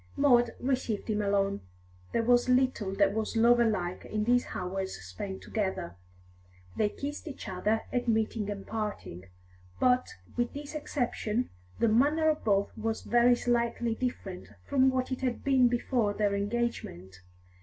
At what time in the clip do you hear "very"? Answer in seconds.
13.03-13.35